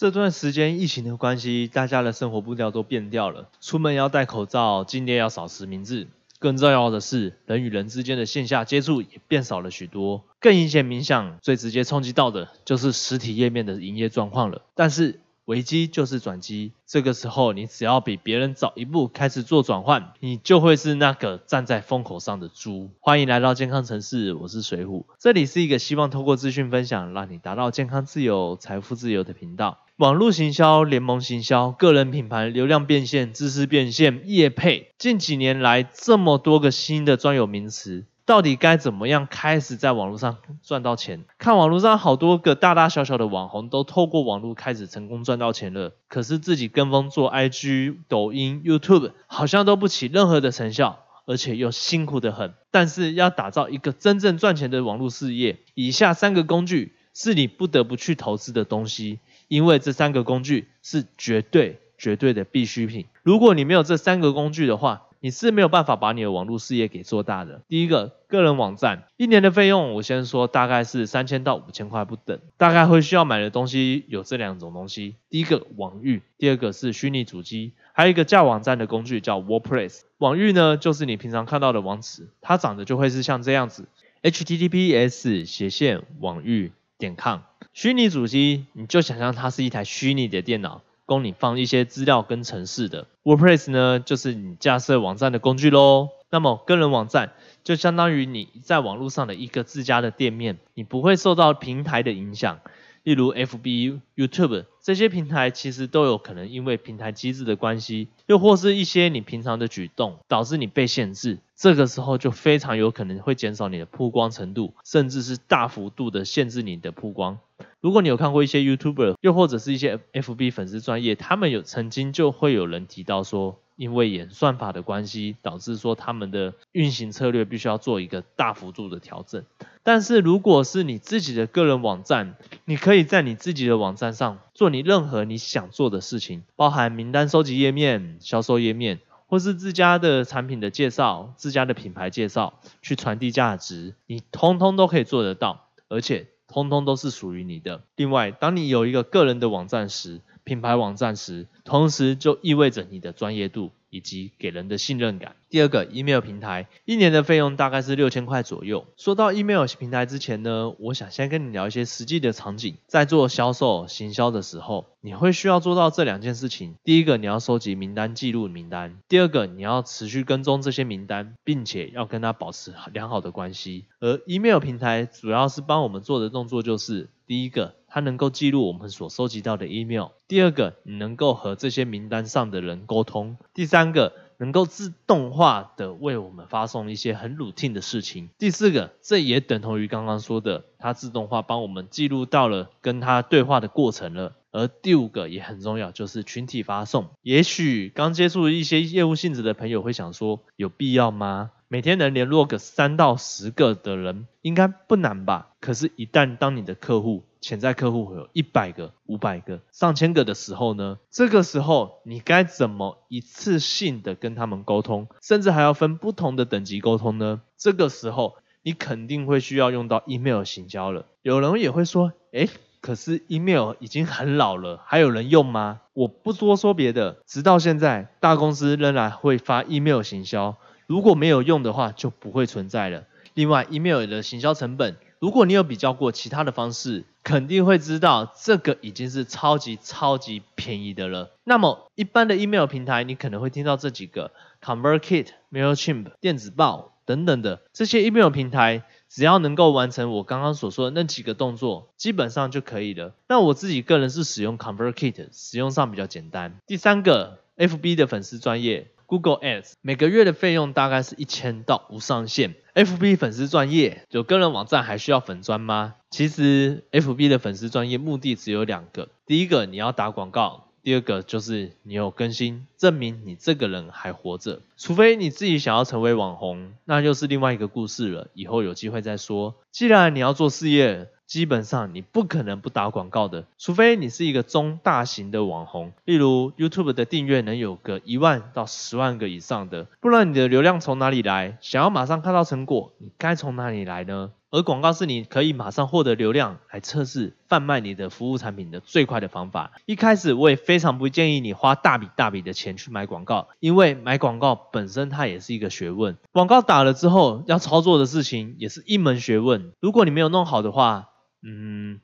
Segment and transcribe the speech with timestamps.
[0.00, 6.08] 这段时间疫情的关系，大家的生活步调都变掉了，出门要戴口罩，进店要扫实名制。
[6.38, 10.24] 更重要的是，人与人之间的线下接触也变少了许多。
[10.40, 14.62] 更明显冥想、最直接冲击到的，就是实体页面的营业状况了。
[14.74, 22.88] 但是，危机就是转机，这个时候你只要比别人早一步开始做转换，你就会是那个站在风口上的猪。
[23.00, 29.78] 欢迎来到健康城市，我是水虎，这里是一个希望透过资讯分享，让你达到健康自由、财富自由的频道。
[29.96, 38.06] 网络行销、联盟行销、个人品牌、流量变现、知识变现、业配，近几年来这么多个新的专有名词。
[38.30, 41.24] 到底该怎么样开始在网络上赚到钱？
[41.36, 52.54] 看网络上好多个大大小小的网红都透过网络开始成功赚到钱了，可是自己跟风做 IG、抖音、YouTube，好像都不起任何的成效，而且又辛苦的很。
[52.70, 59.18] 但是要打造一个真正赚钱的网络事业，以下三个工具是你不得不去投资的东西，
[59.48, 63.06] 因为这三个工具是绝对绝对的必需品。
[63.24, 67.62] 如果你没有这三个工具的话，你是没有办法把你的网络事业给做大的。
[67.68, 72.40] 第一个，个人网站一年的费用，我先说大概是三千到五千块不等。
[72.56, 80.00] 大概会需要买的东西有这两种东西：第一个网域，第二个是虚拟主机，还有一个架网站的工具叫 WordPress。
[80.16, 83.88] 网域呢，就是你平常看到的网址，它长得就会是像这样子
[84.22, 87.40] ：https 斜线网域点 com。
[87.74, 90.80] 虚拟主机，你就想象它是一台虚拟的电脑。
[91.10, 96.10] 供你放一些资料跟城市的 WordPress 呢，就是你架设网站的工具喽。
[96.30, 97.32] 那么个人网站
[97.64, 102.60] 就相当于你在网络上的一个自家的店面，你不会受到平台的影响。
[103.02, 111.38] 例如 FB、YouTube 这些平台，其实都有可能因为平台机制的关系，又或是一些你平常的举动，导致你被限制。
[111.56, 117.38] 这个时候就非常有可能会减少你的曝光程度，甚至是大幅度的限制你的曝光。
[117.80, 123.58] 如果你有看过一些 YouTuber，又或者是一些 FB 粉丝专业，他们有曾经就会有人提到说。
[123.80, 129.42] 因为演算法的关系，导致说他们的运行策略必须要做一个大幅度的调整。
[129.82, 132.34] 但是如果是你自己的个人网站，
[132.66, 147.80] 你可以在你自己的网站上做你任何你想做的事情，包含名单收集页面、销售页面，或是自家的产品的介绍、自家的品牌介绍，去传递价值，你通通都可以做得到，而且通通都是属于你的。
[147.96, 155.36] 另外，当你有一个个人的网站时，品牌网站时，同时就意味着你的专业度以及给人的信任感。
[155.50, 158.86] 第二个，email 平台，一年的费用大概是六千块左右。
[158.96, 162.76] 说到 email 平台之前呢，我想先跟你聊一些实际的场景。
[162.86, 166.76] 在做销售行销的时候，你会需要做到这两件事情。
[166.84, 173.86] 第一个，你要收集名单记录名单；第二个，你要持续跟踪这些名单，并且要跟他保持良好的关系。
[173.98, 184.12] 而 email 平台主要是帮我们做的动作就是，第一个，它能够记录我们所收集到的 email；第二个，你能够和这些名单上的人沟通；第三个。
[184.40, 188.30] 能够自动化的为我们发送一些很 routine 的事情。
[188.38, 194.32] 第四个，这也等同于刚刚说的，它自动化帮我们记录到了跟它对话的过程了。
[194.50, 197.10] 而第五个也很重要，就是群体发送。
[197.22, 201.50] 也许刚接触一些业务性质的朋友会想说，有必要吗？
[201.68, 205.50] 每天能联络个三到十个的人，应该不难吧？
[205.60, 210.98] 可是，一旦当你的客户潜在客户有一百个、五百个、上千个的时候呢？
[211.10, 217.40] 这个时候你该怎么一次性的跟他们沟通，甚至还要分不同的等级沟通呢？
[217.56, 221.06] 这个时候你肯定会需要用到 email 行销了。
[221.22, 222.48] 有人也会说，哎，
[222.80, 225.80] 可是 email 已经很老了，还有人用吗？
[225.92, 230.56] 我不多说别的，直到现在，大公司仍然会发 email 行销。
[230.86, 233.04] 如果没有用的话，就不会存在了。
[233.34, 241.32] 另外，email 的行销成本，如果你有比较过其他的方式，肯定会知道这个已经是超级超级便宜的了。
[241.44, 244.32] 那么，一般的 email 平台，你可能会听到这几个
[244.62, 253.12] ：ConvertKit、Mailchimp、电子报等等的这些 email 平台，只要能够完成我刚刚所说的那几个动作，基本上就可以了。
[253.28, 256.56] 那我自己个人是使用 ConvertKit，使用上比较简单。
[256.66, 258.88] 第三个，FB 的粉丝专业。
[259.10, 262.54] Google Ads 每个月的费用大概是一千到无上限。
[262.80, 265.96] FB 粉丝专业有个人网站还需要粉专吗？
[266.08, 274.62] 其实 FB 的粉丝专业目的只有两个，第一个你要打广告，第二个就是你有更新，证明你这个人还活着。
[274.78, 279.56] 除非你自己想要成为网红，那又是另外一个故事了，以后有机会再说。
[279.70, 291.56] 既然你要做事业，基本上你不可能不打广告的，除非你是一个中大型的网红，例如 YouTube 的订阅能有个一万到十万个以上的，不然你的流量从哪里来？
[291.60, 294.32] 想要马上看到成果，你该从哪里来呢？
[294.50, 299.70] 而广告是你可以马上获得流量来测试贩卖你的服务产品的最快的方法。
[299.86, 306.16] 一开始我也非常不建议你花大笔大笔的钱去买广告，因为买广告本身它也是一个学问。
[306.32, 309.70] 广告打了之后要操作的事情也是一门学问。
[309.78, 311.06] 如果你没有弄好的话，
[311.42, 312.00] 嗯，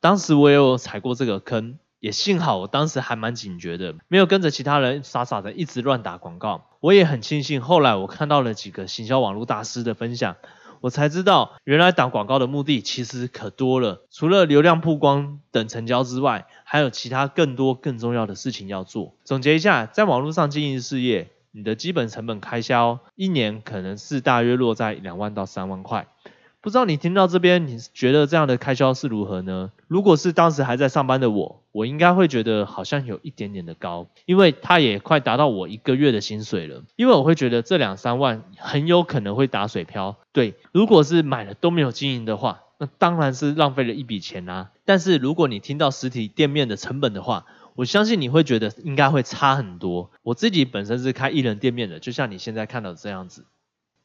[0.00, 6.70] 当时我也有踩过这个坑，也幸好我当时还蛮警觉的，没有跟着其他人傻傻的一直乱打广告。
[6.80, 10.36] 我也很庆幸后来我看到了几个行销网络大师的分享。
[10.82, 14.06] 我才知道，原来打广告的目的其实可多了。
[14.10, 19.16] 除了流量曝光等成交之外，还有其他更多更重要的事情要做。
[19.24, 26.06] 总结一下，在网络上经营事业，你的基本成本开销一年可能是大约落在两万到三万块。
[26.66, 29.70] 不知道你听到这边，你觉得这样的开销是如何呢？
[29.86, 36.82] 如果是当时还在上班的我，我应该会觉得好像有一点点的高，因为它也快达到我一个月的薪水了。
[36.96, 40.16] 因为我会觉得这两三万很有可能会打水漂。
[40.32, 44.72] 对，如果是买了都没有经营的话，那当然是浪费了一笔钱啊。
[44.84, 47.46] 但是如果你听到实体店面的成本的话，
[47.76, 50.10] 我相信你会觉得应该会差很多。
[50.24, 53.46] 我自己本身是开一人店面的，就像你现在看到这样子。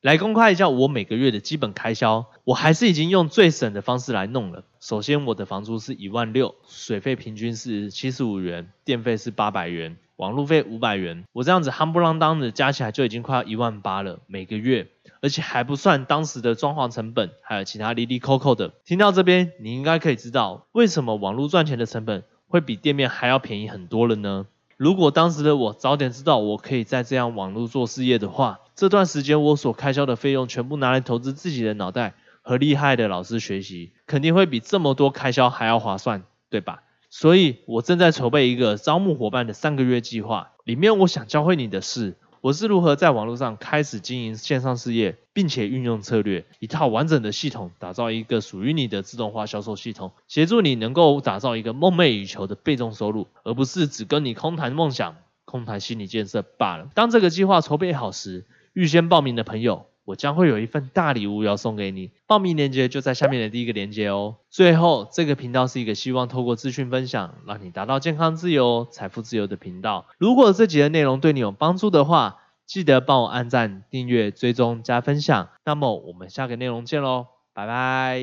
[0.00, 4.62] 来公开一下我每个月的基本开销，我还是已经用最省的方式来弄了。
[4.78, 11.24] 首先，我的房租是一万六，水费平均是七十五元，电费是八百元，网路费五百元。
[11.32, 14.86] 我这样子夯不啷当的加起来就已经快要一万八了每个月，
[15.20, 18.74] 而且还不算当时的装潢成本，还有其他哩哩扣扣的。
[18.84, 24.46] 听到这边，你应该可以知道为什么网络赚钱的成本会比店面还要便宜很多了呢？
[24.76, 36.84] 如果当时的我早点知道我可以在这样网络做事业的话，这段时间我所开销的费用全部拿来投资自己的脑袋和厉害的老师学习，肯定会比这么多开销还要划算，对吧？
[37.10, 42.14] 所以我正在筹备一个招募伙伴的三个月计划，里面我想教会你的是。
[42.40, 56.88] 我是如何在网络上开始经营线上事业，并且运用策略，一套完整的系统，打造一个属于你的自动化销售系统，协助你能够打造一个梦寐以求的被动收入，而不是只跟你空谈梦想、空谈心理建设罢了。
[56.94, 59.86] 当这个计划筹备好时，预先报名的朋友。
[60.04, 64.36] 我将会有一份大礼物要送给你，报名链接就在下面的第一个链接哦。
[64.48, 70.06] 最后，这个频道是一个希望透过资讯分享，让你达到健康自由、财富自由的频道。
[70.16, 75.50] 如果这集的内容对你有帮助的话，记得帮我按赞、订阅、追踪、加分享。
[75.66, 78.18] 那么我们下个内容见喽，拜拜。